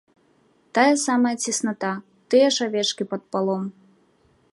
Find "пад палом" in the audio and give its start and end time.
3.13-3.63